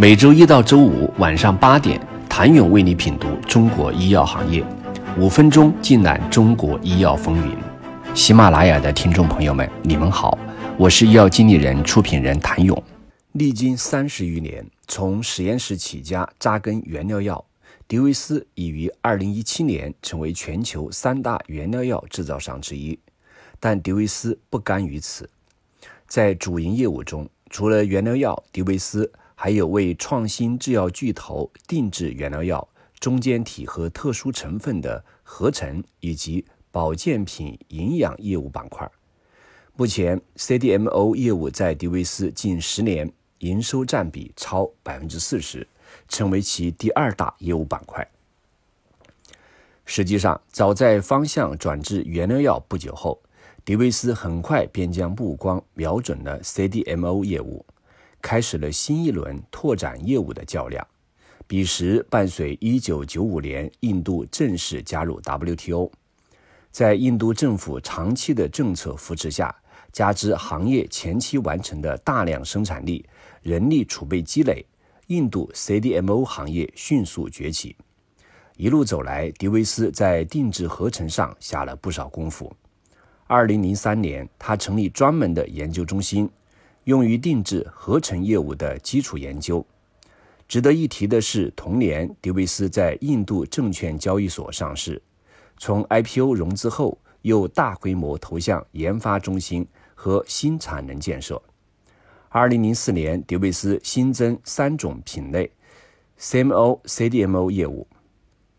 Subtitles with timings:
[0.00, 4.64] 每周一到周五晚上八点，谭勇为你品读中国医药行业，
[5.18, 7.56] 五分钟尽览中国医药风云。
[8.14, 10.38] 喜马拉雅的听众朋友们，你们好，
[10.76, 12.80] 我是医药经理人、出品人谭勇。
[13.32, 17.44] 历经三十余年，从实验室起家扎根原料药，
[17.88, 22.96] 迪维斯已于二零一七年成为全球三大原料药制造商之一。
[23.58, 25.28] 但迪维斯不甘于此，
[26.06, 29.10] 在主营业务中，除了原料药，迪维斯。
[29.40, 32.68] 还有为创新制药巨头定制原料药、
[32.98, 38.90] 中间体和特殊成分的合成以及保健品营养业务板块。
[39.76, 45.64] 目前，CDMO 业务在迪维斯近十年营收占比超百分之四十，
[46.08, 48.04] 成为其第二大业务板块。
[49.84, 53.22] 实际上，早在方向转至原料药不久后，
[53.64, 57.64] 迪维斯很快便将目光瞄准了 CDMO 业务。
[58.20, 60.86] 开始了新一轮拓展业务的较量。
[61.46, 65.90] 彼时，伴随1995年印度正式加入 WTO，
[66.70, 69.54] 在印度政府长期的政策扶持下，
[69.90, 73.04] 加之行业前期完成的大量生产力、
[73.40, 74.66] 人力储备积累，
[75.06, 77.74] 印度 CDMO 行业迅速崛起。
[78.56, 82.52] 一路走来，迪维斯在定制合成上下了不少功夫。
[83.28, 86.28] 2003年，他成立专门的研究中心。
[86.88, 89.64] 用于定制合成业务的基础研究。
[90.48, 95.02] 值得一提的是，同年迪维斯在印度证券交易所上市。
[95.58, 101.42] 从 IPO 融资后，又大规模投向研发中心和新产能建设。
[102.32, 105.52] 2004年，迪维斯新增三种品类
[106.18, 107.86] CMO、CDMO 业务。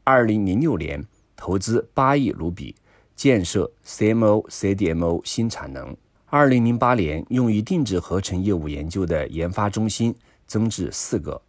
[0.06, 1.04] 2006年，
[1.36, 2.76] 投资8亿卢比
[3.16, 5.98] 建设 CMO、CDMO 新产能。
[6.32, 10.14] 二零零八年，用于定制合成业务研究的研发中心
[10.46, 11.42] 增至四个。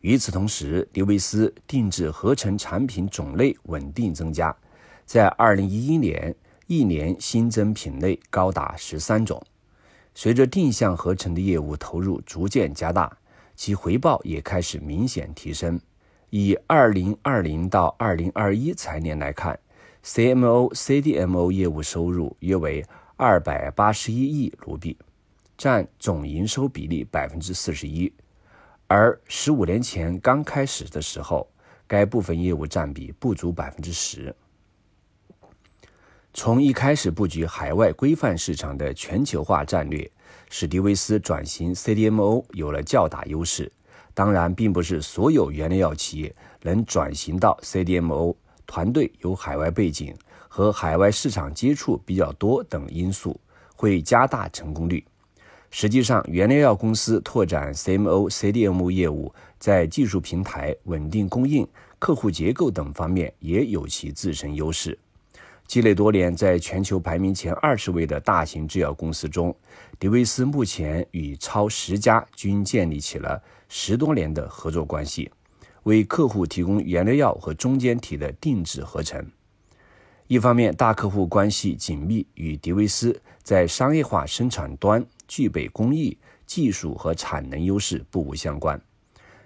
[0.00, 4.52] 与此同时，迪维斯定制合成产品种类稳定增加，
[5.06, 6.34] 在二零一一年，
[6.66, 9.40] 一年新增品类高达十三种。
[10.16, 13.16] 随着定向合成的业务投入逐渐加大，
[13.54, 15.80] 其回报也开始明显提升。
[16.30, 19.56] 以二零二零到二零二一财年来看
[20.04, 22.84] ，CMO、CDMO 业务收入约为。
[23.16, 24.98] 二百八十一亿卢比，
[25.56, 28.12] 占总营收比例百分之四十一，
[28.88, 31.48] 而十五年前刚开始的时候，
[31.86, 34.34] 该部分业务占比不足百分之十。
[36.32, 40.10] 从一开始布局海外规范市场的全球化战略，
[40.50, 43.70] 使迪维斯转型 CDMO 有了较大优势。
[44.12, 48.34] 当然，并不是所有原料药企业能转型到 CDMO，
[48.66, 50.16] 团队有海外背景。
[50.56, 53.40] 和海外市场接触比较多等因素
[53.74, 55.04] 会加大成功率。
[55.68, 61.66] 实际上，原料药公司拓展 CMO、CDMO 业务，在技术平台、稳定供应、
[61.98, 64.96] 客户结构等方面也有其自身优势。
[65.66, 69.52] 积累多年，在全球排名前二十位的大型制药公司中，
[69.98, 75.28] 迪维斯目前与超十家均建立起了十多年的合作关系，
[75.82, 79.28] 为客户提供原料药和中间体的定制合成。
[80.26, 88.74] 一方面，大客户关系紧密，与迪维斯在商业化生产端具备工艺、技术和产能优势不无相关；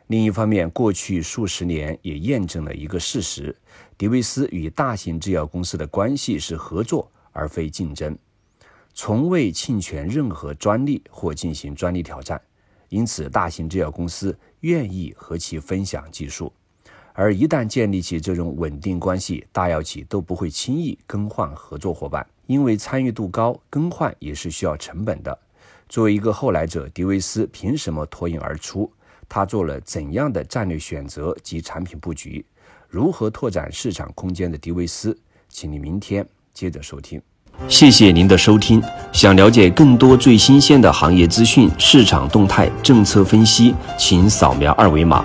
[0.07, 3.55] 另一方面，过去数十年也验证了一个事实：
[3.97, 8.17] 迪维斯与大型制药公司的关系是合作而非竞争，
[8.95, 12.41] 从未侵权任何专利或进行专利挑战，
[12.89, 16.53] 因此大型制药公司愿意和其分享技术。
[17.21, 25.37] 而一旦建立起这种稳定关系，大药企都不会轻易更换合作伙伴，因为参与度高，更换也是需要成本的。
[25.89, 28.89] 作为一个后来者，迪维斯凭什么脱颖而出？
[29.29, 32.47] 他做了怎样的战略选择及产品布局？
[32.89, 35.19] 如何拓展市场空间的迪维斯？
[35.49, 36.25] 请你明天
[36.55, 37.21] 接着收听。
[37.67, 38.81] 谢谢您的收听。
[39.13, 45.25] 想了解更多最新鲜的行业资讯、市场动态、政策分析，请扫描二维码。